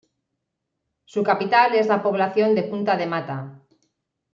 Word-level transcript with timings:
Su 1.05 1.21
capital 1.21 1.75
es 1.75 1.85
la 1.85 2.01
población 2.01 2.55
de 2.55 2.63
Punta 2.63 2.97
de 2.97 3.05
Mata. 3.05 3.61